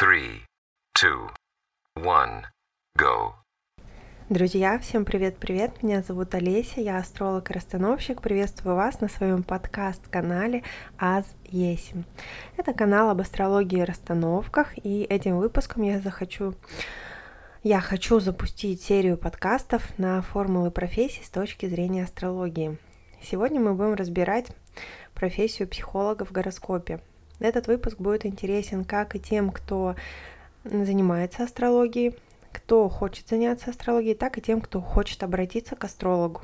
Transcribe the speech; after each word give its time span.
three, 0.00 0.44
two, 0.94 1.28
one, 1.96 2.44
go. 2.96 3.32
Друзья, 4.28 4.78
всем 4.78 5.04
привет-привет! 5.04 5.82
Меня 5.82 6.02
зовут 6.02 6.36
Олеся, 6.36 6.80
я 6.80 6.98
астролог 6.98 7.50
и 7.50 7.52
расстановщик. 7.52 8.22
Приветствую 8.22 8.76
вас 8.76 9.00
на 9.00 9.08
своем 9.08 9.42
подкаст-канале 9.42 10.62
Аз 10.98 11.24
Есим. 11.46 12.04
Это 12.56 12.74
канал 12.74 13.10
об 13.10 13.20
астрологии 13.20 13.80
и 13.80 13.84
расстановках, 13.84 14.68
и 14.76 15.02
этим 15.02 15.36
выпуском 15.36 15.82
я 15.82 15.98
захочу 15.98 16.54
я 17.64 17.80
хочу 17.80 18.20
запустить 18.20 18.80
серию 18.80 19.18
подкастов 19.18 19.98
на 19.98 20.22
формулы 20.22 20.70
профессий 20.70 21.24
с 21.24 21.30
точки 21.30 21.66
зрения 21.66 22.04
астрологии. 22.04 22.78
Сегодня 23.20 23.58
мы 23.58 23.74
будем 23.74 23.94
разбирать 23.94 24.46
профессию 25.14 25.66
психолога 25.66 26.24
в 26.24 26.30
гороскопе. 26.30 27.00
Этот 27.40 27.66
выпуск 27.66 27.98
будет 27.98 28.26
интересен 28.26 28.84
как 28.84 29.14
и 29.14 29.20
тем, 29.20 29.50
кто 29.50 29.94
занимается 30.64 31.44
астрологией, 31.44 32.14
кто 32.52 32.88
хочет 32.88 33.28
заняться 33.28 33.70
астрологией, 33.70 34.14
так 34.14 34.38
и 34.38 34.42
тем, 34.42 34.60
кто 34.60 34.80
хочет 34.80 35.22
обратиться 35.22 35.76
к 35.76 35.84
астрологу, 35.84 36.42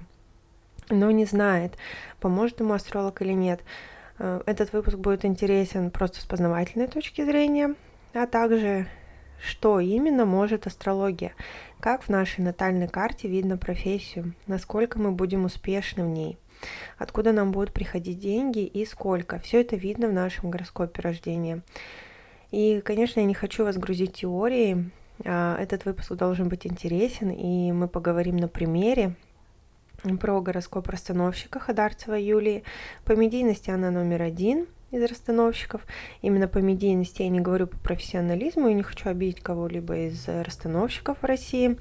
но 0.89 1.11
не 1.11 1.25
знает, 1.25 1.77
поможет 2.21 2.61
ему 2.61 2.75
астролог 2.75 3.21
или 3.23 3.33
нет. 3.33 3.61
Э, 4.19 4.43
этот 4.47 4.73
выпуск 4.73 4.97
будет 4.97 5.25
интересен 5.25 5.91
просто 5.91 6.21
с 6.21 6.25
познавательной 6.25 6.87
точки 6.87 7.25
зрения, 7.25 7.75
а 8.13 8.27
также 8.27 8.87
что 9.45 9.81
именно 9.81 10.25
может 10.25 10.67
астрология, 10.67 11.33
как 11.81 12.03
в 12.03 12.09
нашей 12.09 12.41
натальной 12.41 12.89
карте 12.89 13.29
видно 13.29 13.59
профессию, 13.59 14.33
насколько 14.47 14.99
мы 14.99 15.11
будем 15.11 15.45
успешны 15.45 16.05
в 16.05 16.09
ней, 16.09 16.39
откуда 16.99 17.33
нам 17.33 17.53
будут 17.53 17.73
приходить 17.73 18.19
деньги 18.19 18.65
и 18.65 18.85
сколько. 18.85 19.39
Все 19.39 19.61
это 19.61 19.77
видно 19.77 20.09
в 20.09 20.13
нашем 20.13 20.51
гороскопе 20.51 21.03
рождения. 21.03 21.63
И, 22.51 22.81
конечно, 22.85 23.21
я 23.21 23.27
не 23.27 23.35
хочу 23.35 23.65
вас 23.65 23.77
грузить 23.77 24.15
теорией, 24.15 24.91
а, 25.25 25.57
этот 25.61 25.85
выпуск 25.85 26.13
должен 26.13 26.49
быть 26.49 26.67
интересен, 26.67 27.31
и 27.31 27.73
мы 27.73 27.89
поговорим 27.89 28.37
на 28.37 28.49
примере 28.49 29.15
про 30.21 30.41
гороскоп 30.41 30.89
расстановщика 30.89 31.59
Хадарцева 31.59 32.15
Юлии. 32.15 32.65
По 33.05 33.13
медийности 33.13 33.71
она 33.71 33.91
номер 33.91 34.23
один 34.23 34.67
из 34.91 35.03
расстановщиков. 35.03 35.87
Именно 36.23 36.47
по 36.47 36.59
медийности 36.59 37.23
я 37.23 37.29
не 37.29 37.41
говорю 37.41 37.67
по 37.67 37.79
профессионализму 37.79 38.69
и 38.69 38.75
не 38.75 38.83
хочу 38.83 39.09
обидеть 39.09 39.41
кого-либо 39.41 39.97
из 39.97 40.29
расстановщиков 40.29 41.19
в 41.21 41.25
России. 41.25 41.79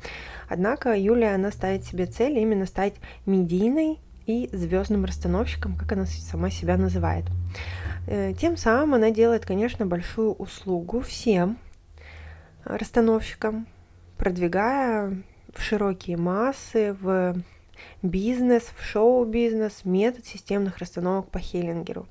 Однако 0.48 0.98
Юлия, 0.98 1.36
она 1.36 1.52
ставит 1.52 1.84
себе 1.84 2.06
цель 2.06 2.40
именно 2.40 2.66
стать 2.66 2.96
медийной 3.26 4.00
и 4.26 4.50
звездным 4.52 5.06
расстановщиком, 5.06 5.76
как 5.76 5.92
она 5.92 6.06
сама 6.06 6.50
себя 6.50 6.78
называет. 6.78 7.26
Э, 8.08 8.34
тем 8.34 8.58
самым 8.58 8.96
она 8.96 9.12
делает, 9.12 9.46
конечно, 9.46 9.86
большую 9.86 10.34
услугу 10.34 11.02
всем 11.02 11.58
расстановщикам, 12.66 13.68
продвигая 14.18 15.24
в 15.54 15.62
широкие 15.62 16.18
массы, 16.18 16.94
в 17.00 17.36
бизнес, 18.02 18.72
в 18.78 18.84
шоу-бизнес 18.84 19.86
метод 19.86 20.26
системных 20.26 20.78
расстановок 20.78 21.30
по 21.30 21.40
Хеллингеру, 21.40 22.08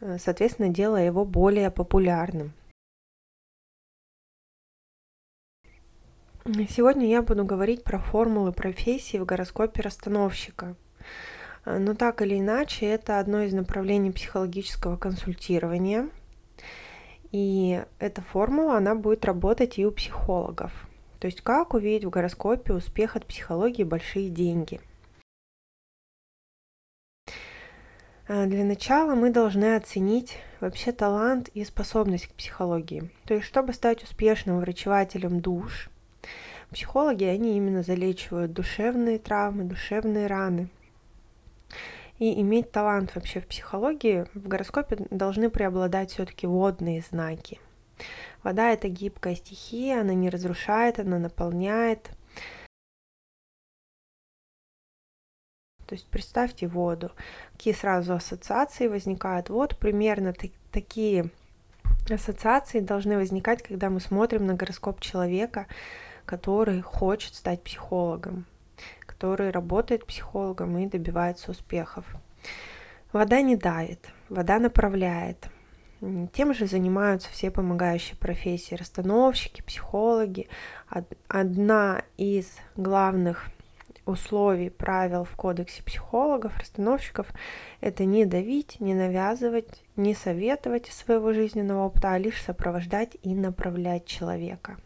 э, 0.00 0.18
соответственно, 0.18 0.68
делая 0.68 1.06
его 1.06 1.24
более 1.24 1.70
популярным. 1.70 2.52
Сегодня 6.68 7.06
я 7.06 7.22
буду 7.22 7.44
говорить 7.44 7.84
про 7.84 8.00
формулы 8.00 8.52
профессии 8.52 9.16
в 9.16 9.24
гороскопе 9.24 9.80
расстановщика. 9.80 10.74
Э, 11.64 11.78
но 11.78 11.94
так 11.94 12.22
или 12.22 12.38
иначе, 12.38 12.86
это 12.86 13.18
одно 13.18 13.42
из 13.42 13.52
направлений 13.52 14.10
психологического 14.12 14.96
консультирования– 14.96 16.08
и 17.32 17.82
эта 17.98 18.20
формула, 18.20 18.76
она 18.76 18.94
будет 18.94 19.24
работать 19.24 19.78
и 19.78 19.86
у 19.86 19.90
психологов. 19.90 20.70
То 21.18 21.26
есть 21.26 21.40
как 21.40 21.72
увидеть 21.72 22.04
в 22.04 22.10
гороскопе 22.10 22.74
успех 22.74 23.16
от 23.16 23.26
психологии 23.26 23.84
большие 23.84 24.28
деньги. 24.28 24.80
А, 28.28 28.46
для 28.46 28.64
начала 28.64 29.14
мы 29.14 29.30
должны 29.30 29.76
оценить 29.76 30.36
вообще 30.60 30.92
талант 30.92 31.48
и 31.54 31.64
способность 31.64 32.26
к 32.26 32.34
психологии. 32.34 33.10
То 33.24 33.34
есть, 33.34 33.46
чтобы 33.46 33.72
стать 33.72 34.02
успешным 34.02 34.60
врачевателем 34.60 35.40
душ, 35.40 35.88
психологи, 36.70 37.24
они 37.24 37.56
именно 37.56 37.82
залечивают 37.82 38.52
душевные 38.52 39.18
травмы, 39.18 39.64
душевные 39.64 40.26
раны– 40.26 40.68
и 42.18 42.40
иметь 42.40 42.70
талант 42.70 43.14
вообще 43.14 43.40
в 43.40 43.46
психологии, 43.46 44.26
в 44.34 44.46
гороскопе 44.46 45.06
должны 45.10 45.50
преобладать 45.50 46.12
все-таки 46.12 46.46
водные 46.46 47.02
знаки. 47.02 47.60
Вода 48.42 48.70
это 48.70 48.88
гибкая 48.88 49.34
стихия, 49.34 50.00
она 50.00 50.14
не 50.14 50.30
разрушает, 50.30 50.98
она 50.98 51.18
наполняет. 51.18 52.10
То 55.86 55.94
есть 55.94 56.06
представьте 56.06 56.68
воду. 56.68 57.12
Какие 57.52 57.74
сразу 57.74 58.14
ассоциации 58.14 58.86
возникают? 58.86 59.50
Вот 59.50 59.76
примерно 59.76 60.34
такие 60.70 61.30
ассоциации 62.08 62.80
должны 62.80 63.16
возникать, 63.16 63.62
когда 63.62 63.90
мы 63.90 64.00
смотрим 64.00 64.46
на 64.46 64.54
гороскоп 64.54 65.00
человека, 65.00 65.66
который 66.24 66.80
хочет 66.80 67.34
стать 67.34 67.62
психологом 67.62 68.46
который 69.22 69.50
работает 69.50 70.04
психологом 70.04 70.76
и 70.78 70.88
добивается 70.88 71.52
успехов. 71.52 72.04
Вода 73.12 73.40
не 73.40 73.54
дает, 73.54 74.08
вода 74.28 74.58
направляет. 74.58 75.48
Тем 76.32 76.52
же 76.52 76.66
занимаются 76.66 77.30
все 77.30 77.52
помогающие 77.52 78.16
профессии, 78.16 78.74
расстановщики, 78.74 79.62
психологи. 79.62 80.48
Одна 81.28 82.02
из 82.16 82.52
главных 82.74 83.46
условий, 84.06 84.70
правил 84.70 85.22
в 85.22 85.36
кодексе 85.36 85.84
психологов, 85.84 86.58
расстановщиков– 86.58 87.28
это 87.80 88.04
не 88.04 88.26
давить, 88.26 88.80
не 88.80 88.92
навязывать, 88.92 89.84
не 89.94 90.16
советовать 90.16 90.88
из 90.88 90.96
своего 90.96 91.32
жизненного 91.32 91.86
опыта, 91.86 92.10
а 92.10 92.18
лишь 92.18 92.42
сопровождать 92.42 93.16
и 93.22 93.36
направлять 93.36 94.04
человека. 94.04 94.78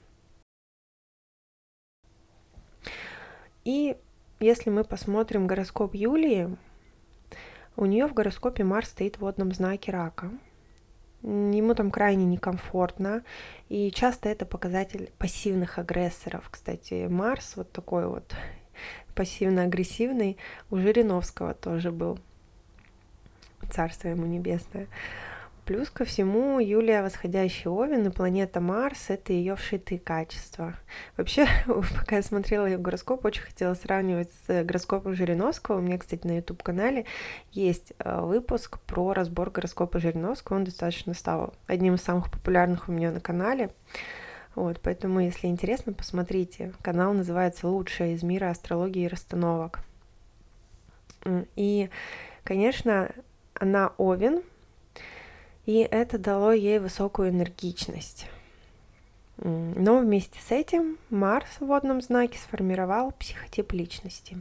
И 3.65 3.97
если 4.41 4.71
мы 4.71 4.85
посмотрим 4.85 5.47
гороскоп 5.47 5.95
Юлии, 5.95 6.57
у 7.77 7.87
нее 7.87 8.07
в 8.07 8.15
гороскопе 8.15 8.65
Марс 8.65 8.91
стоит 8.91 9.17
в 9.17 9.21
водном 9.21 9.53
знаке 9.53 9.93
рака. 9.93 10.31
Ему 11.23 11.75
там 11.75 11.91
крайне 11.91 12.25
некомфортно, 12.25 13.25
и 13.69 13.91
часто 13.91 14.29
это 14.29 14.47
показатель 14.47 15.11
пассивных 15.19 15.79
агрессоров. 15.79 16.49
Кстати, 16.51 17.07
Марс 17.07 17.57
вот 17.57 17.73
такой 17.73 18.07
вот 18.07 18.35
пассивно-агрессивный 19.15 20.37
у 20.71 20.77
Жириновского 20.77 21.55
тоже 21.55 21.91
был. 21.91 22.19
Царство 23.71 24.09
ему 24.09 24.27
небесное. 24.27 24.87
Плюс 25.67 25.91
ко 25.91 26.05
всему, 26.05 26.61
Юлия 26.61 27.03
восходящий 27.03 27.69
Овен 27.69 28.07
и 28.07 28.11
планета 28.11 28.61
Марс— 28.61 29.07
это 29.11 29.33
ее 29.33 29.57
вшитые 29.57 29.99
качества. 29.99 30.75
Вообще, 31.17 31.49
пока 31.67 32.17
я 32.17 32.23
смотрела 32.23 32.67
ее 32.67 32.79
гороскоп, 32.79 33.25
очень 33.25 33.43
хотела 33.43 33.75
сравнивать 33.75 34.31
с 34.47 34.63
гороскопом 34.63 35.17
Жириновского. 35.17 35.79
У 35.79 35.81
меня, 35.81 35.99
кстати, 35.99 36.25
на 36.25 36.37
YouTube-канале 36.37 37.05
есть 37.51 37.95
э, 37.99 38.21
выпуск 38.21 38.79
про 38.87 39.13
разбор 39.13 39.51
гороскопа 39.51 39.99
Жириновского. 39.99 40.59
Он 40.59 40.65
достаточно 40.65 41.15
стал 41.15 41.53
одним 41.67 41.95
из 41.95 42.03
самых 42.03 42.31
популярных 42.31 42.89
у 42.89 42.93
меня 42.93 43.11
на 43.11 43.19
канале. 43.19 43.71
Вот, 44.55 44.79
поэтому, 44.81 45.19
если 45.19 45.49
интересно, 45.49 45.93
посмотрите. 45.93 46.75
Канал 46.81 47.13
называется 47.13 47.67
«Лучшая 47.67 48.13
из 48.13 48.23
мира 48.23 48.51
астрологии 48.51 49.03
и 49.03 49.09
расстановок». 49.09 49.81
И, 51.57 51.91
конечно, 52.45 53.11
она 53.59 53.93
Овен— 53.97 54.45
и 55.67 55.79
это 55.79 56.17
дало 56.17 56.53
ей 56.53 56.79
высокую 56.79 57.31
энергичность. 57.31 58.27
Но 59.37 59.99
вместе 59.99 60.39
с 60.41 60.51
этим 60.51 60.97
Марс 61.11 61.49
в 61.61 61.67
водном 61.67 62.01
знаке 62.01 62.39
сформировал 62.39 63.11
психотип 63.13 63.73
личности. 63.73 64.41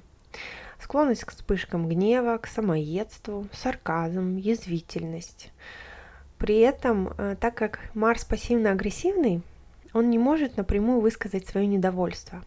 Склонность 0.80 1.26
к 1.26 1.32
вспышкам 1.32 1.90
гнева, 1.90 2.38
к 2.38 2.48
самоедству, 2.48 3.48
сарказм, 3.52 4.38
язвительность. 4.38 5.52
При 6.38 6.60
этом, 6.60 7.14
э, 7.18 7.36
так 7.40 7.56
как 7.56 7.80
Марс 7.94 8.24
пассивно-агрессивный, 8.24 9.42
он 9.94 10.10
не 10.10 10.20
может 10.20 10.58
напрямую 10.58 11.02
высказать 11.02 11.48
свое 11.48 11.66
недовольство. 11.66 12.44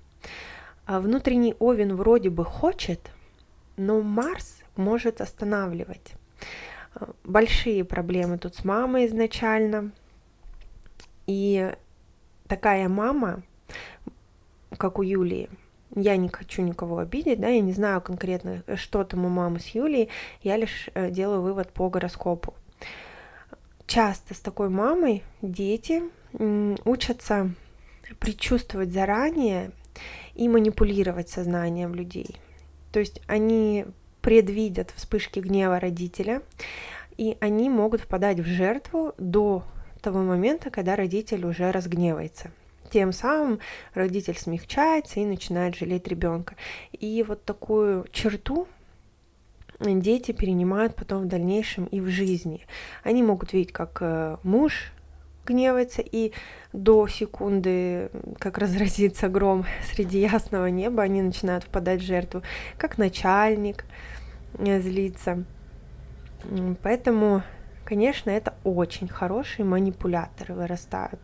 А 0.87 1.01
внутренний 1.01 1.55
Овен 1.59 1.97
вроде 1.97 2.31
бы 2.31 2.45
хочет, 2.45 3.11
но 3.77 4.01
Марс 4.01 4.63
может 4.77 5.21
останавливать 5.21 6.15
большие 7.25 7.85
проблемы 7.85 8.39
тут 8.39 8.55
с 8.55 8.65
мамой 8.65 9.07
изначально. 9.07 9.93
И 11.27 11.73
такая 12.47 12.89
мама, 12.89 13.43
как 14.77 14.99
у 14.99 15.03
Юлии, 15.03 15.51
я 15.95 16.17
не 16.17 16.29
хочу 16.29 16.63
никого 16.63 16.99
обидеть, 16.99 17.41
да, 17.41 17.49
я 17.49 17.61
не 17.61 17.73
знаю 17.73 18.01
конкретно, 18.01 18.63
что 18.77 19.05
там 19.05 19.25
у 19.25 19.29
мамы 19.29 19.61
с 19.61 19.69
Юлией, 19.69 20.09
я 20.43 20.57
лишь 20.57 20.89
э, 20.95 21.11
делаю 21.11 21.43
вывод 21.43 21.73
по 21.73 21.89
гороскопу. 21.89 22.55
Часто 23.87 24.35
с 24.35 24.41
такой 24.41 24.69
мамой 24.69 25.23
дети 25.41 26.03
учатся 26.85 27.51
предчувствовать 28.19 28.91
заранее 28.91 29.73
и 30.35 30.49
манипулировать 30.49 31.31
сознанием 31.31 31.95
людей. 31.95 32.37
То 32.93 33.01
есть 33.01 33.21
они 33.27 33.87
предвидят 34.21 34.91
вспышки 34.95 35.41
гнева 35.41 35.81
родителя, 35.81 36.43
и 37.17 37.37
они 37.41 37.69
могут 37.69 38.03
впадать 38.03 38.39
в 38.39 38.45
жертву 38.45 39.15
до 39.19 39.65
того 40.01 40.21
момента, 40.21 40.71
когда 40.71 40.97
родитель 40.97 41.45
уже 41.47 41.71
разгневается. 41.71 42.51
Тем 42.91 43.13
самым 43.13 43.59
родитель 43.95 44.37
смягчается 44.37 45.21
и 45.21 45.27
начинает 45.27 45.77
жалеть 45.77 46.09
ребенка. 46.09 46.55
И 46.93 47.23
вот 47.27 47.45
такую 47.45 48.07
черту 48.13 48.67
дети 49.81 50.33
перенимают 50.33 50.95
потом 50.95 51.25
в 51.25 51.29
дальнейшем 51.29 51.85
и 51.87 52.01
в 52.01 52.09
жизни. 52.09 52.67
Они 53.03 53.23
могут 53.23 53.53
видеть, 53.53 53.73
как 53.73 53.99
э, 54.01 54.39
муж 54.43 54.93
гневается, 55.47 56.03
и 56.03 56.33
до 56.73 57.07
секунды, 57.09 58.11
как 58.39 58.59
разразится 58.59 59.29
гром 59.29 59.65
среди 59.93 60.21
ясного 60.21 60.67
неба, 60.67 61.03
они 61.03 61.23
начинают 61.23 61.65
впадать 61.65 62.01
в 62.01 62.07
жертву, 62.07 62.43
как 62.77 62.99
начальник 62.99 63.85
э, 64.59 64.81
злится. 64.81 65.45
Поэтому, 66.83 67.43
конечно, 67.85 68.31
это 68.31 68.55
очень 68.65 69.09
хорошие 69.09 69.65
манипуляторы 69.65 70.55
вырастают. 70.55 71.21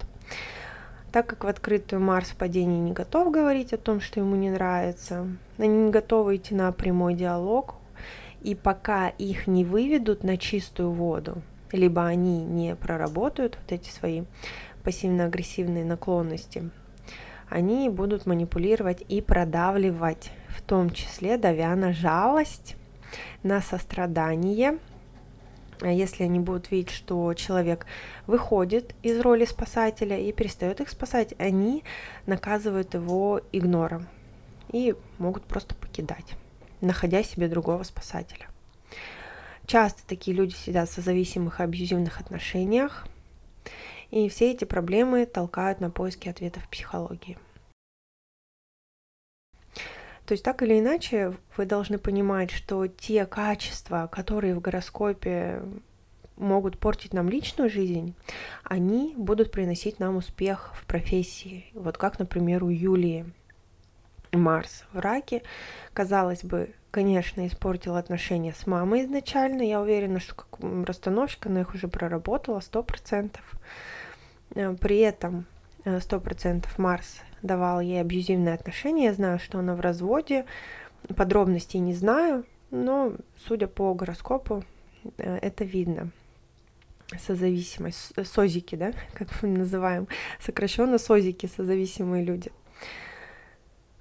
Так 1.13 1.27
как 1.27 1.45
в 1.45 1.47
открытую 1.47 2.01
Марс 2.01 2.31
в 2.31 2.37
падении 2.37 2.81
не 2.81 2.93
готов 2.93 3.31
говорить 3.31 3.73
о 3.73 3.79
том, 3.79 4.01
что 4.01 4.19
ему 4.19 4.35
не 4.35 4.51
нравится, 4.51 5.29
они 5.59 5.69
не 5.69 5.91
готовы 5.91 6.37
идти 6.37 6.55
на 6.57 6.73
прямой 6.73 7.15
диалог, 7.15 7.77
и 8.43 8.57
пока 8.57 9.09
их 9.09 9.47
не 9.47 9.65
выведут 9.65 10.25
на 10.25 10.37
чистую 10.37 10.91
воду, 10.91 11.41
либо 11.71 12.05
они 12.05 12.43
не 12.45 12.75
проработают 12.75 13.57
вот 13.63 13.73
эти 13.73 13.91
свои 13.91 14.25
пассивно-агрессивные 14.85 15.85
наклонности, 15.85 16.71
они 17.49 17.89
будут 17.89 18.27
манипулировать 18.27 19.03
и 19.09 19.21
продавливать, 19.21 20.31
в 20.49 20.63
том 20.63 20.91
числе 20.91 21.37
давя 21.37 21.75
на 21.75 21.93
жалость, 21.93 22.77
на 23.43 23.61
сострадание, 23.61 24.79
а 25.81 25.89
если 25.89 26.25
они 26.25 26.41
будут 26.41 26.71
видеть, 26.71 26.91
что 26.91 27.35
человек 27.35 27.87
выходит 28.27 28.95
из 29.03 29.21
роли 29.21 29.45
спасателя 29.45 30.19
и 30.19 30.33
перестает 30.33 30.81
их 30.81 30.89
спасать, 30.89 31.35
они 31.39 31.85
наказывают 32.27 32.95
его 32.95 33.41
игнором 33.53 34.07
и 34.73 34.95
могут 35.19 35.45
просто 35.45 35.75
покидать, 35.75 36.35
находя 36.81 37.23
себе 37.23 37.49
другого 37.49 37.83
спасателя. 37.83 38.47
Часто 39.67 40.07
такие 40.07 40.37
люди 40.37 40.55
сидят 40.55 40.89
в 40.89 40.93
созависимых 40.93 41.61
абьюзивных 41.61 42.21
отношениях, 42.21 43.07
и 44.15 44.29
все 44.29 44.53
эти 44.53 44.65
проблемы 44.65 45.27
толкают 45.27 45.81
на 45.81 45.91
поиски 45.91 46.29
ответов 46.29 46.63
в 46.63 46.69
психологии. 46.69 47.37
То 50.25 50.33
есть 50.33 50.45
так 50.45 50.63
или 50.63 50.79
иначе 50.79 51.35
вы 51.57 51.67
должны 51.67 51.99
понимать, 51.99 52.53
что 52.53 52.87
те 52.87 53.27
качества, 53.27 54.09
которые 54.11 54.55
в 54.55 54.61
гороскопе 54.61 55.63
могут 56.37 56.79
портить 56.79 57.13
нам 57.13 57.29
личную 57.29 57.69
жизнь, 57.69 58.15
они 58.63 59.15
будут 59.17 59.51
приносить 59.51 59.99
нам 59.99 60.17
успех 60.17 60.73
в 60.77 60.87
профессии. 60.87 61.67
Вот 61.75 61.99
как, 61.99 62.21
например, 62.21 62.63
у 62.63 62.69
Юлии 62.69 63.27
Марс 64.31 64.85
в 64.93 65.01
раке, 65.01 65.43
казалось 65.93 66.45
бы, 66.45 66.73
конечно, 66.93 67.45
испортил 67.49 67.97
отношения 67.97 68.53
с 68.53 68.69
мамой 68.69 69.05
изначально. 69.05 69.63
Я 69.63 69.81
уверена, 69.81 70.21
что 70.21 70.37
как 70.37 70.61
расстановщик 70.87 71.47
она 71.47 71.63
их 71.63 71.75
уже 71.75 71.89
проработала 71.89 72.61
сто 72.61 72.85
процентов. 72.85 73.43
Э, 73.55 74.04
при 74.55 74.99
этом 74.99 75.47
э, 75.85 76.01
сто 76.01 76.21
процентов 76.21 76.79
Марс 76.79 77.21
давал 77.43 77.81
ей 77.81 78.01
абьюзивные 78.01 78.55
отношения. 78.55 79.07
Я 79.07 79.15
знаю, 79.15 79.39
что 79.39 79.59
она 79.59 79.75
в 79.75 79.81
разводе. 79.81 80.47
Подробностей 81.17 81.81
не 81.81 81.93
знаю, 81.93 82.47
но, 82.71 83.13
судя 83.47 83.67
по 83.67 83.93
гороскопу, 83.95 84.65
э, 85.19 85.39
это 85.43 85.65
видно. 85.65 86.11
Созависимость, 87.19 88.15
созики, 88.27 88.75
да, 88.75 88.93
как 89.15 89.29
мы 89.43 89.49
называем, 89.49 90.09
сокращенно 90.41 90.99
созики, 90.99 91.51
созависимые 91.55 92.25
люди. 92.25 92.51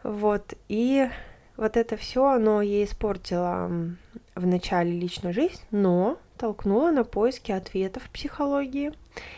Вот, 0.03 0.53
и 0.67 1.09
вот 1.55 1.77
это 1.77 1.97
все, 1.97 2.25
оно 2.25 2.61
ей 2.61 2.85
испортило 2.85 3.71
в 4.35 4.45
начале 4.45 4.91
личную 4.91 5.33
жизнь, 5.33 5.61
но 5.71 6.17
толкнуло 6.43 6.91
на 6.91 7.05
поиски 7.05 7.53
ответов 7.53 8.03
в 8.03 8.09
психологии 8.09 8.91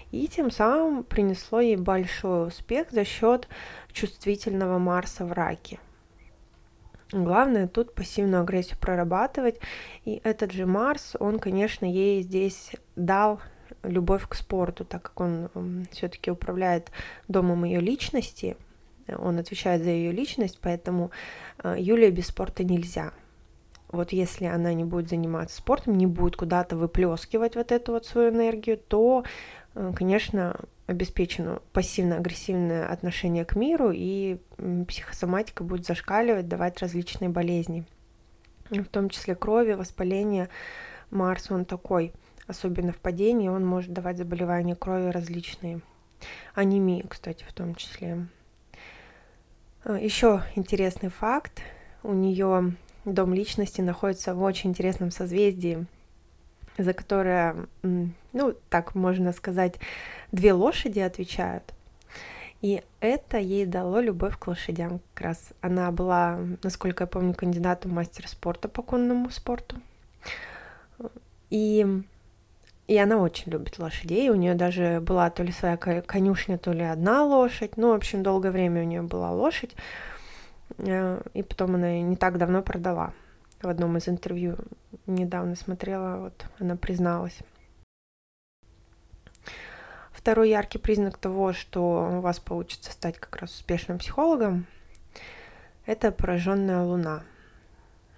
и 0.10 0.28
тем 0.28 0.50
самым 0.50 1.04
принесло 1.04 1.60
ей 1.60 1.75
большой 1.75 2.48
успех 2.48 2.90
за 2.90 3.06
счет 3.06 3.48
чувствительного 3.94 4.80
Марса 4.80 5.24
в 5.24 5.31
раке. 5.31 5.80
Главное 7.12 7.68
тут 7.68 7.94
пассивную 7.94 8.42
агрессию 8.42 8.80
прорабатывать. 8.80 9.60
И 10.04 10.19
этот 10.24 10.52
же 10.52 10.66
Марс, 10.66 11.16
он, 11.19 11.38
конечно, 11.38 11.86
ей 11.86 12.24
здесь 12.24 12.72
дал 12.96 13.40
любовь 13.84 14.28
к 14.28 14.34
спорту, 14.34 14.84
так 14.84 15.04
как 15.04 15.22
он 15.22 15.86
все-таки 15.92 16.31
управляет 16.31 16.90
домом 17.28 17.66
ее 17.66 17.81
личности, 17.81 18.58
он 19.16 19.38
отвечает 19.38 19.84
за 19.84 19.92
ее 19.92 20.12
личность, 20.12 20.58
поэтому 20.60 21.12
э, 21.63 21.75
Юлия 21.78 22.10
без 22.10 22.25
спорта 22.25 22.63
нельзя. 22.63 23.12
Вот 23.90 24.12
если 24.12 24.46
она 24.46 24.74
не 24.74 24.84
будет 24.84 25.10
заниматься 25.10 25.58
спортом, 25.58 25.98
не 25.98 26.08
будет 26.08 26.36
куда-то 26.36 26.76
выплескивать 26.76 27.56
вот 27.56 27.72
эту 27.72 27.94
вот 27.94 28.06
свою 28.06 28.30
энергию, 28.32 28.78
то, 28.78 29.24
э, 29.76 29.94
конечно, 29.96 30.60
обеспечено 30.88 31.62
пассивно-агрессивное 31.74 32.88
отношение 32.88 33.46
к 33.46 33.56
миру, 33.56 33.92
и 33.94 34.38
психосоматика 34.88 35.64
будет 35.64 35.86
зашкаливать, 35.86 36.48
давать 36.48 36.80
различные 36.80 37.30
болезни, 37.30 37.86
в 38.70 38.86
том 38.86 39.10
числе 39.10 39.36
крови, 39.36 39.74
воспаление. 39.74 40.50
Марс, 41.10 41.50
он 41.50 41.66
такой, 41.66 42.14
особенно 42.48 42.92
в 42.92 42.98
падении, 42.98 43.48
он 43.48 43.66
может 43.66 43.94
давать 43.94 44.18
заболевания 44.18 44.76
крови 44.76 45.10
различные. 45.10 45.82
Анемию, 46.54 47.08
кстати, 47.08 47.44
в 47.48 47.54
том 47.54 47.76
числе. 47.76 48.28
А, 49.84 49.98
Еще 49.98 50.44
интересный 50.56 51.10
факт. 51.10 51.62
У 52.04 52.14
нее 52.14 52.76
дом 53.13 53.34
личности 53.34 53.81
находится 53.81 54.34
в 54.34 54.42
очень 54.42 54.72
интересном 54.72 55.12
созвездии, 55.12 55.86
за 56.78 56.94
которое, 56.94 57.68
ну, 57.84 58.56
так 58.69 58.96
можно 58.96 59.31
сказать, 59.31 59.75
две 60.31 60.54
лошади 60.54 61.00
отвечают. 61.00 61.74
И 62.62 62.84
это 63.00 63.38
ей 63.38 63.65
дало 63.65 64.00
любовь 64.00 64.38
к 64.39 64.48
лошадям 64.48 65.00
как 65.13 65.25
раз. 65.25 65.50
Она 65.62 65.91
была, 65.91 66.39
насколько 66.63 67.03
я 67.03 67.08
помню, 67.08 67.34
кандидатом 67.34 67.91
мастер 67.91 68.27
спорта 68.27 68.68
по 68.70 68.82
конному 68.82 69.30
спорту. 69.30 69.77
И 71.50 71.86
и 72.88 72.98
она 72.98 73.18
очень 73.18 73.51
любит 73.51 73.80
лошадей. 73.80 74.30
У 74.30 74.36
нее 74.36 74.53
даже 74.53 75.00
была 75.01 75.30
то 75.32 75.41
ли 75.41 75.51
своя 75.51 75.75
конюшня, 75.77 76.58
то 76.58 76.72
ли 76.72 76.84
одна 76.84 77.24
лошадь. 77.24 77.77
Ну, 77.77 77.89
в 77.89 77.94
общем, 77.94 78.22
долгое 78.22 78.51
время 78.51 78.82
у 78.82 78.86
нее 78.86 79.01
была 79.01 79.32
лошадь. 79.32 79.75
Э, 80.77 81.22
и 81.34 81.43
потом 81.43 81.75
она 81.75 81.89
ее 81.89 82.03
не 82.03 82.15
так 82.15 82.38
давно 82.38 82.62
продала. 82.62 83.13
В 83.62 83.67
одном 83.67 83.98
из 83.98 84.07
интервью 84.07 84.57
недавно 85.07 85.55
смотрела, 85.55 86.17
вот 86.17 86.45
она 86.60 86.75
призналась. 86.75 87.39
Второй 90.12 90.50
яркий 90.50 90.77
признак 90.77 91.17
того, 91.17 91.53
что 91.53 92.17
у 92.17 92.19
вас 92.19 92.39
получится 92.39 92.91
стать 92.91 93.17
как 93.17 93.36
раз 93.36 93.51
успешным 93.51 94.00
психологом, 94.00 94.65
это 95.86 96.12
пораженная 96.12 96.81
луна– 96.81 97.24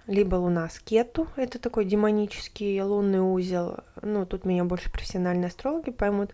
либо 0.08 0.36
луна 0.36 0.68
с 0.68 0.80
кету, 0.80 1.28
это 1.36 1.60
такой 1.60 1.84
демонический 1.84 2.80
лунный 2.82 3.20
узел, 3.20 3.76
ну, 4.02 4.24
тут 4.24 4.44
меня 4.46 4.64
больше 4.64 4.90
профессиональные 4.90 5.48
астрологи 5.48 5.90
поймут, 5.90 6.30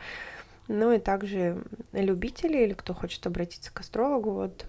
ну 0.68 0.92
и 0.92 0.98
также 0.98 1.62
любители 1.92 2.58
или 2.58 2.72
кто 2.72 2.94
хочет 2.94 3.26
обратиться 3.26 3.74
к 3.74 3.80
астрологу, 3.80 4.30
вот 4.30 4.64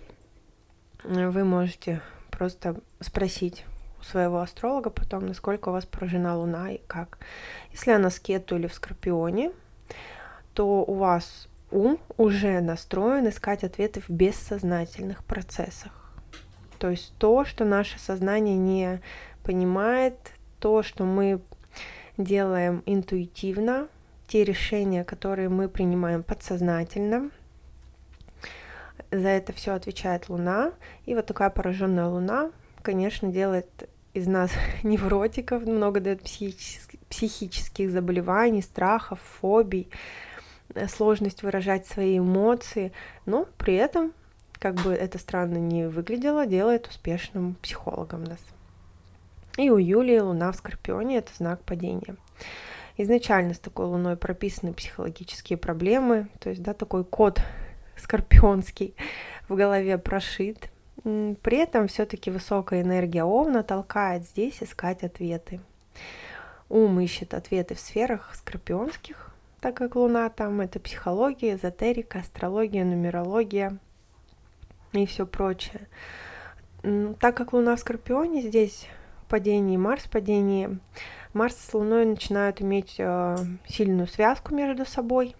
вы 1.07 1.43
можете 1.43 2.01
просто 2.31 2.75
спросить 2.99 3.65
у 3.99 4.03
своего 4.03 4.39
астролога 4.41 4.89
потом, 4.89 5.27
насколько 5.27 5.69
у 5.69 5.71
вас 5.71 5.85
поражена 5.85 6.37
Луна 6.37 6.71
и 6.71 6.81
как. 6.87 7.19
Если 7.71 7.91
она 7.91 8.09
с 8.09 8.19
кету 8.19 8.55
или 8.55 8.67
в 8.67 8.73
Скорпионе, 8.73 9.51
то 10.53 10.83
у 10.83 10.95
вас 10.95 11.47
ум 11.71 11.99
уже 12.17 12.61
настроен 12.61 13.29
искать 13.29 13.63
ответы 13.63 14.01
в 14.01 14.09
бессознательных 14.09 15.23
процессах. 15.23 15.91
То 16.79 16.89
есть 16.89 17.13
то, 17.17 17.45
что 17.45 17.65
наше 17.65 17.99
сознание 17.99 18.57
не 18.57 19.01
понимает, 19.43 20.15
то, 20.59 20.83
что 20.83 21.03
мы 21.03 21.41
делаем 22.17 22.83
интуитивно, 22.85 23.87
те 24.27 24.43
решения, 24.43 25.03
которые 25.03 25.49
мы 25.49 25.69
принимаем 25.69 26.23
подсознательно. 26.23 27.29
За 29.11 29.29
это 29.29 29.53
все 29.53 29.73
отвечает 29.73 30.29
Луна. 30.29 30.73
И 31.05 31.15
вот 31.15 31.25
такая 31.25 31.49
пораженная 31.49 32.07
Луна, 32.07 32.51
конечно, 32.81 33.31
делает 33.31 33.89
из 34.13 34.27
нас 34.27 34.51
невротиков, 34.83 35.63
много 35.65 35.99
дает 35.99 36.21
психических, 36.21 36.99
психических 37.09 37.91
заболеваний, 37.91 38.61
страхов, 38.61 39.19
фобий. 39.39 39.89
э, 40.73 40.87
сложность 40.87 41.43
выражать 41.43 41.85
свои 41.85 42.17
эмоции, 42.17 42.91
но 43.25 43.47
при 43.57 43.75
этом, 43.75 44.13
как 44.53 44.75
бы 44.75 44.93
это 44.93 45.19
странно 45.19 45.57
не 45.57 45.87
выглядело, 45.87 46.45
делает 46.45 46.87
успешным 46.87 47.55
психологом 47.61 48.23
нас. 48.23 48.39
И 49.57 49.69
у 49.69 49.77
Юлии 49.77 50.19
Луна 50.19 50.51
в 50.51 50.55
Скорпионе– 50.55 51.17
это 51.17 51.31
знак 51.37 51.61
падения. 51.61 52.15
Изначально 52.97 53.53
с 53.53 53.59
такой 53.59 53.85
Луной 53.85 54.15
прописаны 54.15 54.73
психологические 54.73 55.57
проблемы, 55.57 56.27
то 56.39 56.49
есть, 56.49 56.61
да, 56.61 56.73
такой 56.73 57.03
код 57.03 57.41
скорпионский 57.97 58.95
в 59.47 59.55
голове 59.55 59.97
прошит. 59.97 60.69
При 61.03 61.57
этом 61.57 61.87
все-таки 61.87 62.31
высокая 62.31 62.81
энергия 62.81 63.23
Овна 63.23 63.63
толкает 63.63 64.23
здесь 64.23 64.61
искать 64.61 65.03
ответы. 65.03 65.59
Ум 66.69 66.99
ищет 66.99 67.33
ответы 67.33 67.75
в 67.75 67.79
сферах 67.79 68.33
скорпионских, 68.33 69.35
так 69.61 69.75
как 69.75 69.95
Луна 69.95 70.29
там 70.29 70.61
это 70.61 70.79
психология, 70.79 71.55
эзотерика, 71.55 72.19
астрология, 72.19 72.83
нумерология 72.83 73.77
и 74.93 75.05
все 75.05 75.25
прочее. 75.25 75.87
Так 77.19 77.35
как 77.35 77.53
Луна 77.53 77.75
в 77.75 77.79
Скорпионе, 77.79 78.41
здесь 78.41 78.87
падении, 79.27 79.77
Марс 79.77 80.07
падении, 80.07 80.79
Марс 81.33 81.55
с 81.55 81.73
Луной 81.73 82.05
начинают 82.05 82.61
иметь 82.61 82.95
э, 82.99 83.37
сильную 83.67 84.07
связку 84.07 84.53
между 84.53 84.85
собой. 84.85 85.35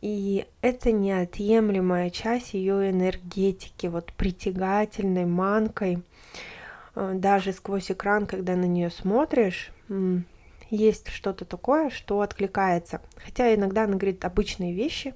И 0.00 0.46
это 0.62 0.92
неотъемлемая 0.92 2.10
часть 2.10 2.54
ее 2.54 2.90
энергетики, 2.90 3.88
вот 3.88 4.12
притягательной, 4.12 5.26
манкой. 5.26 6.02
Э, 6.94 7.12
даже 7.14 7.52
сквозь 7.52 7.90
экран, 7.90 8.26
когда 8.26 8.54
на 8.54 8.66
нее 8.66 8.90
смотришь, 8.90 9.72
есть 10.70 11.08
что-то 11.08 11.44
такое, 11.44 11.90
что 11.90 12.20
откликается. 12.20 13.00
Хотя 13.16 13.54
иногда 13.54 13.84
она 13.84 13.94
говорит 13.94 14.24
обычные 14.24 14.74
вещи, 14.74 15.14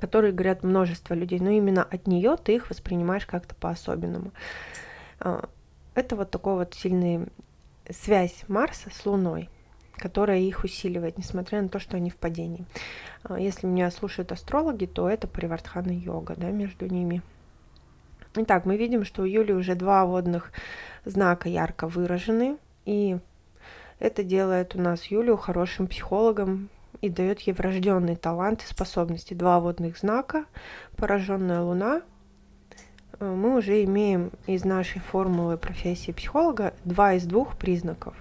которые 0.00 0.32
говорят 0.32 0.62
множество 0.62 1.14
людей, 1.14 1.40
но 1.40 1.50
именно 1.50 1.82
от 1.82 2.06
нее 2.06 2.36
ты 2.36 2.54
их 2.54 2.70
воспринимаешь 2.70 3.26
как-то 3.26 3.54
по-особенному. 3.54 4.32
Э, 5.20 5.42
это 5.94 6.14
вот 6.14 6.30
такой 6.30 6.54
вот 6.54 6.74
сильный 6.74 7.26
связь 7.90 8.44
Марса 8.46 8.90
с 8.90 9.04
Луной, 9.04 9.48
которая 10.00 10.38
их 10.40 10.64
усиливает, 10.64 11.18
несмотря 11.18 11.62
на 11.62 11.68
то, 11.68 11.78
что 11.78 11.96
они 11.96 12.10
в 12.10 12.16
падении. 12.16 12.64
А, 13.22 13.38
если 13.38 13.66
меня 13.66 13.90
слушают 13.90 14.32
астрологи, 14.32 14.86
то 14.86 15.08
это 15.08 15.26
Паривардхана 15.28 15.92
йога, 15.92 16.34
да, 16.36 16.50
между 16.50 16.86
ними. 16.86 17.22
Итак, 18.34 18.64
мы 18.64 18.76
видим, 18.76 19.04
что 19.04 19.22
у 19.22 19.24
Юли 19.24 19.52
уже 19.52 19.74
два 19.74 20.04
водных 20.04 20.52
знака 21.04 21.48
ярко 21.48 21.86
выражены, 21.88 22.56
и 22.84 23.18
это 23.98 24.24
делает 24.24 24.74
у 24.74 24.80
нас 24.80 25.04
Юлию 25.06 25.36
хорошим 25.36 25.86
психологом 25.86 26.68
и 27.00 27.08
дает 27.08 27.40
ей 27.40 27.52
врожденный 27.52 28.16
талант 28.16 28.62
и 28.62 28.66
способности. 28.66 29.34
Два 29.34 29.60
водных 29.60 29.98
знака, 29.98 30.44
пораженная 30.96 31.60
Луна 31.60 32.02
Э, 33.20 33.34
мы 33.34 33.56
уже 33.56 33.84
имеем 33.84 34.32
из 34.46 34.64
нашей 34.64 35.00
формулы 35.00 35.56
профессии 35.56 36.12
психолога 36.12 36.74
два 36.84 37.14
из 37.14 37.24
двух 37.24 37.56
признаков. 37.56 38.14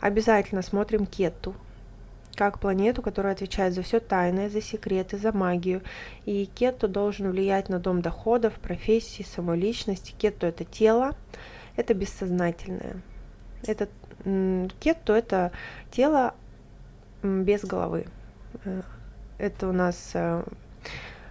Обязательно 0.00 0.62
смотрим 0.62 1.06
кету, 1.06 1.54
как 2.34 2.58
планету, 2.58 3.02
которая 3.02 3.34
отвечает 3.34 3.74
за 3.74 3.82
все 3.82 4.00
тайное, 4.00 4.48
за 4.48 4.62
секреты, 4.62 5.18
за 5.18 5.32
магию. 5.32 5.82
И 6.24 6.46
кету 6.46 6.88
должен 6.88 7.30
влиять 7.30 7.68
на 7.68 7.78
дом 7.78 8.00
доходов, 8.00 8.54
профессии, 8.54 9.22
самоличности. 9.22 10.14
Кету 10.16 10.46
это 10.46 10.64
тело, 10.64 11.14
это 11.76 11.92
бессознательное. 11.94 12.96
Это 13.66 13.88
кету 14.80 15.12
это 15.12 15.52
тело 15.90 16.34
без 17.22 17.64
головы. 17.64 18.06
Э, 18.64 18.82
это 19.38 19.68
у 19.68 19.72
нас 19.72 20.12
э, 20.14 20.42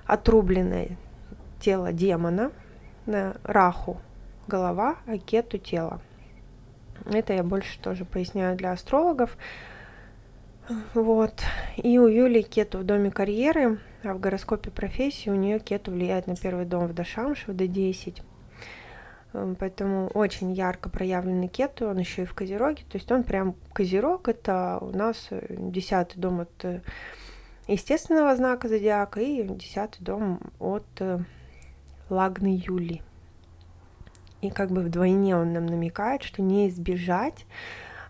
отрубленное 0.05 0.97
тело 1.59 1.91
демона, 1.91 2.51
раху 3.43 3.99
голова, 4.47 4.97
а 5.07 5.17
кету 5.17 5.57
тело. 5.57 6.01
Это 7.11 7.33
я 7.33 7.43
больше 7.43 7.79
тоже 7.79 8.05
поясняю 8.05 8.55
для 8.55 8.71
астрологов. 8.71 9.37
Вот. 10.93 11.33
И 11.77 11.97
у 11.97 12.07
Юли 12.07 12.43
кету 12.43 12.77
в 12.77 12.83
доме 12.83 13.09
карьеры, 13.09 13.79
а 14.03 14.13
в 14.13 14.19
гороскопе 14.19 14.69
профессии 14.69 15.29
у 15.29 15.35
нее 15.35 15.59
кету 15.59 15.91
влияет 15.91 16.27
на 16.27 16.35
первый 16.35 16.65
дом 16.65 16.87
в 16.87 16.93
Дашамш, 16.93 17.47
в 17.47 17.51
D10. 17.51 18.21
Эм, 19.33 19.55
поэтому 19.55 20.07
очень 20.13 20.51
ярко 20.51 20.89
проявленный 20.89 21.47
кету, 21.47 21.87
он 21.87 21.97
еще 21.97 22.23
и 22.23 22.25
в 22.25 22.33
Козероге. 22.33 22.83
То 22.89 22.97
есть 22.97 23.11
он 23.11 23.23
прям 23.23 23.55
Козерог, 23.73 24.27
это 24.27 24.77
у 24.81 24.95
нас 24.95 25.27
э, 25.31 25.45
десятый 25.49 26.19
дом 26.19 26.41
от 26.41 26.65
э, 26.65 26.81
естественного 27.67 28.35
знака 28.35 28.67
зодиака 28.67 29.21
и 29.21 29.43
десятый 29.43 30.03
дом 30.03 30.39
от 30.59 30.85
э, 30.99 31.19
Лагны 32.09 32.61
Юли. 32.63 33.01
И 34.41 34.49
как 34.49 34.71
бы 34.71 34.81
вдвойне 34.81 35.35
он 35.35 35.53
нам 35.53 35.65
намекает, 35.65 36.23
что 36.23 36.41
не 36.41 36.69
избежать, 36.69 37.45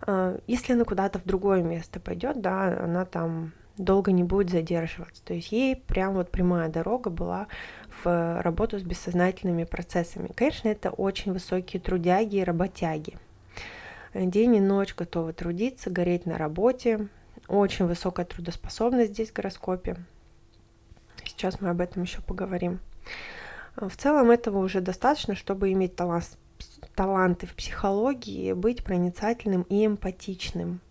э, 0.06 0.40
если 0.48 0.74
она 0.74 0.86
куда-то 0.86 1.20
в 1.20 1.26
другое 1.26 1.64
место 1.64 2.00
пойдет, 2.00 2.42
да, 2.42 2.84
она 2.84 3.06
там 3.06 3.54
долго 3.78 4.12
не 4.12 4.24
будет 4.24 4.50
задерживаться. 4.50 5.24
То 5.24 5.34
есть 5.34 5.52
ей 5.52 5.76
прям 5.76 6.14
вот 6.14 6.30
прямая 6.30 6.70
дорога 6.70 7.10
была 7.10 7.48
в 8.04 8.42
работу 8.42 8.78
с 8.78 8.84
бессознательными 8.84 9.64
процессами. 9.64 10.30
Конечно, 10.36 10.68
это 10.68 10.92
очень 10.92 11.34
высокие 11.34 11.82
трудяги 11.82 12.38
и 12.38 12.44
работяги. 12.44 13.18
День 14.14 14.56
и 14.56 14.60
ночь 14.60 14.96
готовы 14.96 15.34
трудиться, 15.34 15.90
гореть 15.90 16.26
на 16.26 16.38
работе, 16.38 17.08
очень 17.48 17.86
высокая 17.86 18.26
трудоспособность 18.26 19.14
здесь 19.14 19.30
в 19.30 19.34
гороскопе. 19.34 19.98
Сейчас 21.24 21.62
мы 21.62 21.70
об 21.70 21.82
этом 21.82 22.04
еще 22.04 22.22
поговорим. 22.22 22.80
В 23.76 23.96
целом 23.96 24.32
этого 24.32 24.60
уже 24.60 24.82
достаточно, 24.82 25.36
чтобы 25.36 25.72
иметь 25.72 25.96
талант, 25.96 26.38
таланты 26.96 27.48
в 27.48 27.56
психологии, 27.56 28.54
быть 28.54 28.84
проницательным 28.84 29.64
и 29.64 29.86
эмпатичным. 29.86 30.82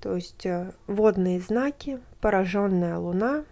То 0.00 0.16
есть 0.16 0.44
э, 0.44 0.72
водные 0.86 1.40
знаки, 1.40 2.00
пораженная 2.20 2.98
луна 2.98 3.44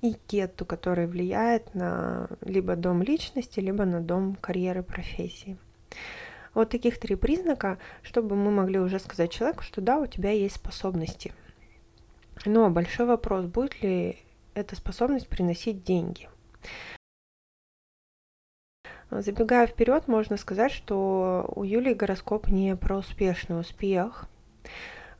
и 0.00 0.14
кету, 0.26 0.64
который 0.64 1.06
влияет 1.06 1.74
на 1.74 2.28
либо 2.40 2.76
дом 2.76 3.02
личности, 3.02 3.60
либо 3.60 3.84
на 3.84 4.00
дом 4.00 4.36
карьеры, 4.40 4.82
профессии. 4.82 5.56
Вот 6.52 6.70
таких 6.70 6.98
три 6.98 7.16
признака, 7.16 7.78
чтобы 8.02 8.36
мы 8.36 8.50
могли 8.50 8.78
уже 8.78 8.98
сказать 8.98 9.30
человеку, 9.30 9.62
что 9.62 9.80
да, 9.80 9.98
у 9.98 10.06
тебя 10.06 10.30
есть 10.30 10.56
способности– 10.56 11.32
но 12.46 12.68
большой 12.68 13.06
вопрос, 13.06 13.46
будет 13.46 13.82
ли 13.82 14.18
эта 14.54 14.76
способность 14.76 15.28
приносить 15.28 15.82
деньги. 15.82 16.28
Забегая 19.10 19.66
вперед, 19.66 20.08
можно 20.08 20.36
сказать, 20.36 20.72
что 20.72 21.50
у 21.54 21.62
Юлии 21.62 21.94
гороскоп 21.94 22.48
не 22.48 22.74
про 22.76 22.98
успешный 22.98 23.60
успех. 23.60 24.26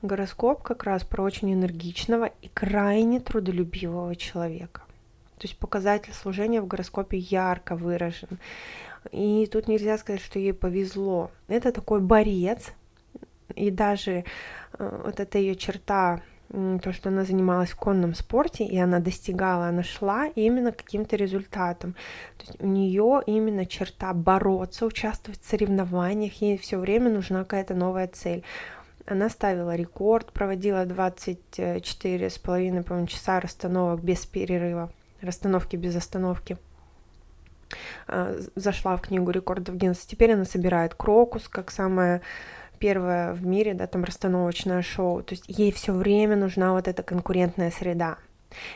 Гороскоп 0.03 0.63
как 0.63 0.85
раз 0.85 1.05
про 1.05 1.23
очень 1.23 1.53
энергичного 1.53 2.31
и 2.43 2.49
крайне 2.49 3.21
трудолюбивого 3.21 4.17
человека. 4.17 4.83
То 5.39 5.47
есть 5.47 5.59
показатель 5.59 6.13
служения 6.13 6.61
в 6.61 6.67
гороскопе 6.67 7.19
ярко 7.19 7.77
выражен. 7.77 8.39
И 9.13 9.49
тут 9.51 9.69
нельзя 9.69 9.99
сказать, 9.99 10.23
что 10.23 10.39
ей 10.39 10.55
повезло. 10.55 11.31
Это 11.49 11.73
такой 11.73 12.01
борец. 12.01 12.73
И 13.55 13.71
даже 13.71 14.25
э, 14.79 15.01
вот 15.05 15.21
эта 15.21 15.39
ее 15.39 15.55
черта 15.55 16.23
то, 16.83 16.93
что 16.93 17.09
она 17.09 17.25
занималась 17.25 17.71
в 17.71 17.77
конном 17.77 18.15
спорте, 18.15 18.65
и 18.65 18.79
она 18.79 19.01
достигала, 19.01 19.67
она 19.67 19.83
шла 19.83 20.27
именно 20.27 20.73
каким-то 20.73 21.17
результатам. 21.17 21.95
То 22.39 22.47
есть 22.47 22.63
у 22.63 22.67
нее 22.67 23.23
именно 23.27 23.67
черта 23.67 24.13
бороться, 24.13 24.87
участвовать 24.87 25.41
в 25.41 25.49
соревнованиях, 25.49 26.35
ей 26.35 26.57
все 26.57 26.79
время 26.79 27.11
нужна 27.11 27.41
какая-то 27.41 27.75
новая 27.75 28.09
цель. 28.09 28.45
Она 29.07 29.29
ставила 29.29 29.75
рекорд, 29.75 30.33
проводила 30.33 30.87
24 30.87 32.31
с 32.31 32.39
половиной, 32.39 32.83
по 32.83 33.07
часа 33.07 33.41
расстановок 33.41 34.03
без 34.03 34.25
перерыва, 34.25 34.91
расстановки 35.21 35.77
без 35.77 35.95
остановки 35.97 36.57
а, 38.07 38.37
зашла 38.55 38.97
в 38.97 39.03
книгу 39.03 39.31
рекордов 39.31 39.77
Гиннесса. 39.77 40.07
Теперь 40.07 40.33
она 40.33 40.45
собирает 40.45 40.95
крокус 40.95 41.49
как 41.49 41.71
самая 41.71 42.23
первое 42.85 43.33
в 43.33 43.47
мире, 43.47 43.73
да, 43.73 43.87
там 43.87 44.05
расстановочное 44.05 44.83
шоу. 44.83 45.23
То 45.23 45.33
есть 45.33 45.45
ей 45.49 45.73
все 45.73 45.95
время 45.95 46.37
нужна 46.37 46.75
вот 46.75 46.87
эта 46.87 47.03
конкурентная 47.03 47.71
среда. 47.71 48.19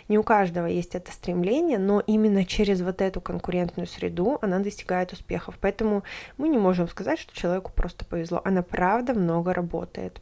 Не 0.09 0.17
у 0.17 0.23
каждого 0.23 0.65
есть 0.65 0.95
это 0.95 1.13
стремление, 1.13 1.77
но 1.77 2.01
именно 2.07 2.47
через 2.47 2.81
вот 2.81 3.03
эту 3.03 3.21
конкурентную 3.21 3.87
среду 3.87 4.39
она 4.41 4.61
достигает 4.61 5.13
успехов. 5.13 5.59
Поэтому 5.61 6.05
мы 6.39 6.49
не 6.49 6.57
можем 6.57 6.89
сказать, 6.89 7.19
что 7.19 7.37
человеку 7.37 7.71
просто 7.71 8.07
повезло. 8.07 8.41
Она 8.47 8.63
правда 8.63 9.13
много 9.13 9.53
работает. 9.53 10.19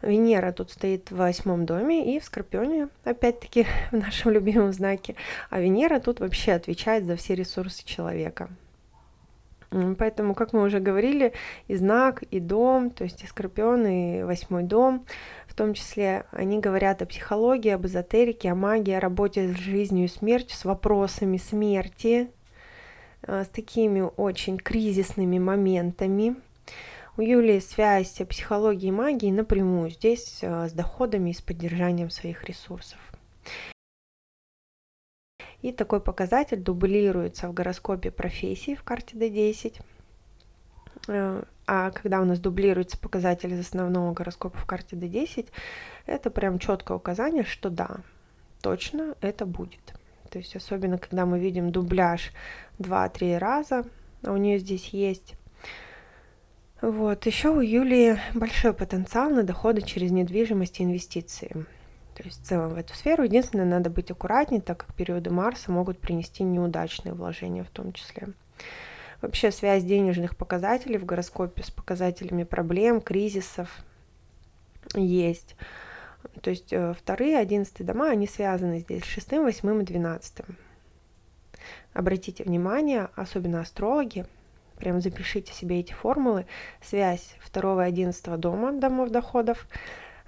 Венера 0.00 0.52
тут 0.52 0.70
стоит 0.70 1.10
в 1.10 1.16
восьмом 1.16 1.66
доме 1.66 2.14
и 2.14 2.20
в 2.20 2.24
Скорпионе, 2.24 2.88
опять-таки 3.02 3.66
в 3.90 3.96
нашем 3.96 4.30
любимом 4.30 4.72
знаке. 4.72 5.16
А 5.50 5.58
Венера 5.58 5.98
тут 5.98 6.20
вообще 6.20 6.52
отвечает 6.52 7.04
за 7.04 7.16
все 7.16 7.34
ресурсы 7.34 7.84
человека. 7.84 8.48
Поэтому, 9.98 10.34
как 10.34 10.52
мы 10.52 10.62
уже 10.62 10.80
говорили, 10.80 11.32
и 11.66 11.76
знак, 11.76 12.22
и 12.24 12.40
дом, 12.40 12.90
то 12.90 13.04
есть 13.04 13.22
и 13.22 13.26
скорпион, 13.26 13.86
и 13.86 14.22
восьмой 14.22 14.64
дом, 14.64 15.04
в 15.46 15.54
том 15.54 15.74
числе 15.74 16.24
они 16.30 16.58
говорят 16.58 17.00
о 17.00 17.06
психологии, 17.06 17.70
об 17.70 17.86
эзотерике, 17.86 18.50
о 18.50 18.54
магии, 18.54 18.92
о 18.92 19.00
работе 19.00 19.48
с 19.48 19.56
жизнью 19.56 20.04
и 20.04 20.08
смертью, 20.08 20.56
с 20.56 20.64
вопросами 20.64 21.38
смерти, 21.38 22.30
э, 23.22 23.44
с 23.44 23.48
такими 23.48 24.02
очень 24.16 24.58
кризисными 24.58 25.38
моментами. 25.38 26.36
У 27.16 27.22
Юлии 27.22 27.58
связь 27.58 28.20
психологии 28.28 28.88
и 28.88 28.92
магии 28.92 29.30
напрямую 29.30 29.90
здесь 29.90 30.38
э, 30.42 30.68
с 30.68 30.72
доходами 30.72 31.30
и 31.30 31.34
с 31.34 31.40
поддержанием 31.40 32.10
своих 32.10 32.44
ресурсов. 32.44 32.98
И 35.62 35.72
такой 35.72 36.00
показатель 36.00 36.60
дублируется 36.60 37.48
в 37.48 37.54
гороскопе 37.54 38.10
профессии 38.10 38.74
в 38.74 38.82
карте 38.82 39.16
D10. 39.16 39.80
Э, 41.08 41.42
а 41.66 41.90
когда 41.90 42.20
у 42.20 42.24
нас 42.24 42.40
дублируется 42.40 42.98
показатель 42.98 43.52
из 43.52 43.60
основного 43.60 44.12
гороскопа 44.12 44.58
в 44.58 44.66
карте 44.66 44.96
D10, 44.96 45.48
это 46.06 46.30
прям 46.30 46.58
четкое 46.58 46.96
указание, 46.96 47.44
что 47.44 47.70
да, 47.70 47.98
точно 48.60 49.14
это 49.20 49.46
будет. 49.46 49.94
То 50.30 50.38
есть 50.38 50.56
особенно, 50.56 50.98
когда 50.98 51.26
мы 51.26 51.38
видим 51.38 51.70
дубляж 51.70 52.32
2-3 52.78 53.38
раза, 53.38 53.84
а 54.24 54.32
у 54.32 54.36
нее 54.36 54.58
здесь 54.58 54.88
есть. 54.88 55.34
Вот, 56.80 57.26
еще 57.26 57.50
у 57.50 57.60
Юлии 57.60 58.18
большой 58.34 58.72
потенциал 58.72 59.30
на 59.30 59.44
доходы 59.44 59.82
через 59.82 60.10
недвижимость 60.10 60.80
и 60.80 60.84
инвестиции. 60.84 61.66
То 62.14 62.22
есть 62.24 62.42
в 62.42 62.46
целом 62.46 62.70
в 62.70 62.78
эту 62.78 62.94
сферу. 62.94 63.24
Единственное, 63.24 63.64
надо 63.64 63.90
быть 63.90 64.10
аккуратнее, 64.10 64.60
так 64.60 64.78
как 64.78 64.94
периоды 64.94 65.30
Марса 65.30 65.72
могут 65.72 65.98
принести 65.98 66.42
неудачные 66.42 67.14
вложения 67.14 67.64
в 67.64 67.70
том 67.70 67.92
числе. 67.92 68.28
Вообще 69.20 69.50
связь 69.50 69.84
денежных 69.84 70.36
показателей 70.36 70.98
в 70.98 71.04
гороскопе 71.04 71.62
с 71.62 71.70
показателями 71.70 72.44
проблем, 72.44 73.00
кризисов 73.00 73.70
есть. 74.94 75.56
То 76.40 76.50
есть 76.50 76.72
э, 76.72 76.94
вторые, 76.94 77.38
одиннадцатые 77.38 77.86
дома, 77.86 78.10
они 78.10 78.26
связаны 78.26 78.80
здесь 78.80 79.04
с 79.04 79.06
шестым, 79.06 79.44
восьмым 79.44 79.80
и 79.80 79.84
двенадцатым. 79.84 80.56
Обратите 81.94 82.42
внимание, 82.44 83.08
особенно 83.14 83.60
астрологи, 83.60 84.26
прям 84.78 85.00
запишите 85.00 85.52
себе 85.52 85.80
эти 85.80 85.92
формулы, 85.92 86.46
связь 86.82 87.36
второго 87.40 87.84
и 87.84 87.88
одиннадцатого 87.88 88.36
дома, 88.36 88.72
домов 88.72 89.10
доходов, 89.10 89.66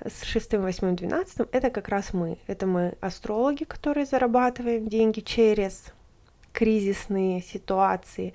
с 0.02 0.22
шестым, 0.24 0.62
восьмым, 0.62 0.96
двенадцатым, 0.96 1.48
это 1.52 1.70
как 1.70 1.88
раз 1.88 2.12
мы. 2.12 2.38
Это 2.46 2.66
мы 2.66 2.94
астрологи, 3.00 3.64
которые 3.64 4.06
зарабатываем 4.06 4.88
деньги 4.88 5.20
через 5.20 5.92
кризисные 6.52 7.42
ситуации. 7.42 8.32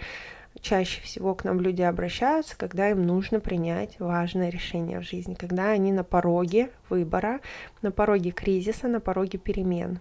Чаще 0.61 1.01
всего 1.01 1.35
к 1.35 1.45
нам 1.45 1.61
люди 1.61 1.81
обращаются, 1.81 2.57
когда 2.57 2.89
им 2.89 3.03
нужно 3.03 3.39
принять 3.39 3.99
важное 3.99 4.49
решение 4.49 4.99
в 4.99 5.03
жизни, 5.03 5.33
когда 5.35 5.69
они 5.69 5.91
на 5.91 6.03
пороге 6.03 6.69
выбора, 6.89 7.39
на 7.81 7.91
пороге 7.91 8.31
кризиса, 8.31 8.87
на 8.87 8.99
пороге 8.99 9.37
перемен. 9.37 9.99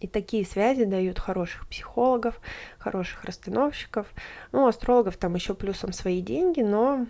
И 0.00 0.06
такие 0.06 0.46
связи 0.46 0.84
дают 0.84 1.18
хороших 1.18 1.68
психологов, 1.68 2.40
хороших 2.78 3.24
расстановщиков. 3.24 4.06
Ну, 4.52 4.66
астрологов 4.66 5.16
там 5.16 5.34
еще 5.34 5.54
плюсом 5.54 5.92
свои 5.92 6.22
деньги, 6.22 6.62
но 6.62 7.06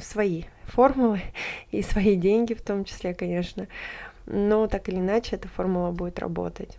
свои 0.00 0.44
формулы 0.64 1.20
и 1.70 1.82
свои 1.82 2.16
деньги 2.16 2.54
в 2.54 2.62
том 2.62 2.84
числе, 2.84 3.14
конечно. 3.14 3.68
Но 4.26 4.66
так 4.66 4.88
или 4.88 4.96
иначе 4.96 5.36
эта 5.36 5.48
формула 5.48 5.90
будет 5.90 6.18
работать. 6.18 6.78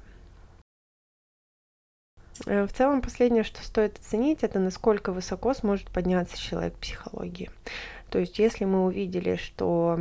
Э, 2.46 2.65
в 2.65 2.74
целом, 2.74 3.01
последнее, 3.01 3.44
что 3.44 3.63
стоит 3.63 3.98
оценить, 3.98 4.44
это 4.44 4.60
насколько 4.60 5.12
высоко 5.12 5.53
сможет 5.53 5.89
подняться 5.89 6.38
человек 6.38 6.75
в 6.75 6.79
психологии. 6.79 7.50
То 8.10 8.20
есть, 8.20 8.39
если 8.39 8.65
мы 8.65 8.86
увидели, 8.86 9.36
что 9.36 10.00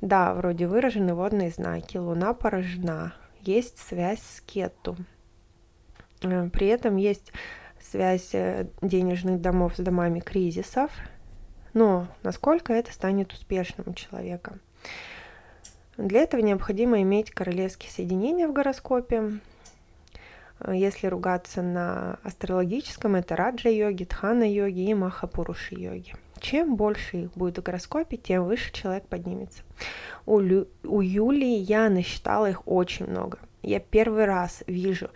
да, 0.00 0.34
вроде 0.34 0.66
выражены 0.66 1.14
водные 1.14 1.50
знаки, 1.50 1.96
Луна 1.96 2.34
поражена, 2.34 3.14
есть 3.40 3.78
связь 3.78 4.22
с 4.22 4.40
Кету, 4.42 4.96
э, 6.22 6.48
при 6.52 6.66
этом 6.68 6.96
есть 6.96 7.32
связь 7.80 8.32
денежных 8.82 9.40
домов 9.40 9.74
с 9.76 9.80
домами 9.80 10.20
кризисов, 10.20 10.90
но 11.76 12.06
насколько 12.22 12.72
это 12.72 12.90
станет 12.90 13.34
успешным 13.34 13.88
у 13.90 13.92
человека? 13.92 14.58
Для 15.98 16.22
этого 16.22 16.40
необходимо 16.40 17.02
иметь 17.02 17.30
королевские 17.30 17.92
соединения 17.92 18.48
в 18.48 18.54
гороскопе. 18.54 19.40
Если 20.66 21.06
ругаться 21.06 21.60
на 21.60 22.18
астрологическом, 22.22 23.14
это 23.14 23.36
раджа-йоги, 23.36 24.04
тхана-йоги 24.04 24.86
и 24.86 24.94
махапуруши-йоги. 24.94 26.14
Чем 26.40 26.76
больше 26.76 27.24
их 27.24 27.32
будет 27.32 27.58
в 27.58 27.62
гороскопе, 27.62 28.16
тем 28.16 28.44
выше 28.44 28.72
человек 28.72 29.06
поднимется. 29.06 29.60
У, 30.24 30.38
Лю... 30.40 30.68
у 30.82 31.02
Юлии 31.02 31.58
я 31.58 31.90
насчитала 31.90 32.48
их 32.48 32.66
очень 32.66 33.06
много. 33.06 33.38
Я 33.62 33.80
первый 33.80 34.24
раз 34.24 34.64
вижу 34.66 35.10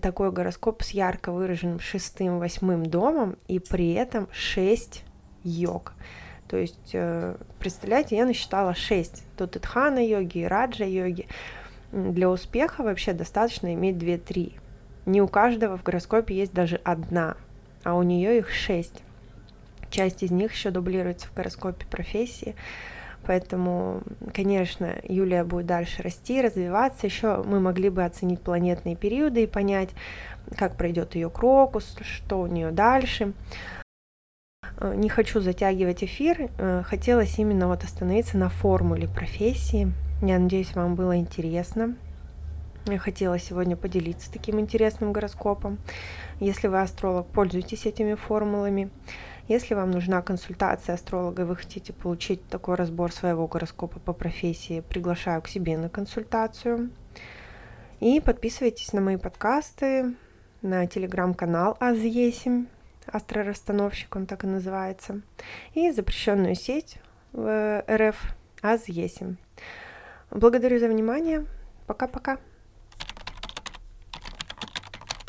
такой 0.00 0.30
гороскоп 0.30 0.84
с 0.84 0.90
ярко 0.90 1.32
выраженным 1.32 1.80
шестым, 1.80 2.38
восьмым 2.38 2.86
домом, 2.86 3.36
и 3.48 3.58
при 3.58 3.92
этом 3.94 4.28
шесть 4.30 5.03
йог. 5.44 5.92
То 6.48 6.56
есть, 6.56 6.90
э, 6.92 7.36
представляете, 7.58 8.16
я 8.16 8.26
насчитала 8.26 8.74
6. 8.74 9.24
Тут 9.36 9.56
и 9.56 9.58
тхана 9.58 10.04
йоги, 10.04 10.38
и 10.38 10.44
раджа 10.44 10.84
йоги. 10.84 11.26
Для 11.92 12.28
успеха 12.28 12.82
вообще 12.82 13.12
достаточно 13.12 13.72
иметь 13.74 13.96
2-3. 13.96 14.54
Не 15.06 15.22
у 15.22 15.28
каждого 15.28 15.76
в 15.76 15.82
гороскопе 15.82 16.34
есть 16.34 16.52
даже 16.52 16.80
одна, 16.84 17.36
а 17.82 17.94
у 17.94 18.02
нее 18.02 18.38
их 18.38 18.50
6. 18.50 19.02
Часть 19.90 20.22
из 20.22 20.30
них 20.30 20.52
еще 20.52 20.70
дублируется 20.70 21.28
в 21.28 21.34
гороскопе 21.34 21.86
профессии. 21.86 22.56
Поэтому, 23.26 24.02
конечно, 24.34 24.96
Юлия 25.04 25.44
будет 25.44 25.66
дальше 25.66 26.02
расти, 26.02 26.42
развиваться. 26.42 27.06
Еще 27.06 27.42
мы 27.44 27.60
могли 27.60 27.88
бы 27.88 28.04
оценить 28.04 28.40
планетные 28.40 28.96
периоды 28.96 29.44
и 29.44 29.46
понять, 29.46 29.90
как 30.56 30.76
пройдет 30.76 31.14
ее 31.14 31.30
крокус, 31.30 31.96
что 32.02 32.40
у 32.40 32.46
нее 32.46 32.70
дальше. 32.70 33.32
Э, 34.78 34.94
не 34.94 35.08
хочу 35.08 35.40
затягивать 35.40 36.02
эфир, 36.04 36.50
э, 36.58 36.82
хотелось 36.84 37.38
именно 37.38 37.68
вот 37.68 37.84
остановиться 37.84 38.38
на 38.38 38.48
формуле 38.48 39.08
профессии. 39.08 39.92
Я 40.22 40.38
надеюсь, 40.38 40.74
вам 40.74 40.94
было 40.94 41.16
интересно. 41.16 41.96
Я 42.86 42.98
хотела 42.98 43.38
сегодня 43.38 43.76
поделиться 43.76 44.30
таким 44.30 44.60
интересным 44.60 45.12
гороскопом. 45.12 45.78
Если 46.38 46.68
вы 46.68 46.80
астролог, 46.80 47.26
пользуйтесь 47.28 47.86
этими 47.86 48.14
формулами. 48.14 48.90
Если 49.48 49.74
вам 49.74 49.90
нужна 49.90 50.22
консультация 50.22 50.94
астролога, 50.94 51.42
и 51.42 51.44
вы 51.46 51.56
хотите 51.56 51.92
получить 51.92 52.46
такой 52.48 52.74
разбор 52.74 53.12
своего 53.12 53.46
гороскопа 53.46 54.00
по 54.00 54.12
профессии, 54.12 54.80
приглашаю 54.80 55.40
к 55.40 55.48
себе 55.48 55.78
на 55.78 55.88
консультацию. 55.88 56.90
И 58.00 58.20
подписывайтесь 58.20 58.92
на 58.92 59.00
мои 59.00 59.16
подкасты, 59.16 60.14
на 60.60 60.86
телеграм-канал 60.86 61.76
АЗЕСИМ 61.80 62.68
астрорасстановщик, 63.06 64.14
он 64.16 64.26
так 64.26 64.44
и 64.44 64.46
называется, 64.46 65.20
и 65.74 65.90
запрещенную 65.90 66.54
сеть 66.54 66.98
в 67.32 67.84
РФ 67.88 68.16
АЗЕСИМ. 68.62 69.38
Благодарю 70.30 70.78
за 70.78 70.88
внимание. 70.88 71.46
Пока-пока. 71.86 72.38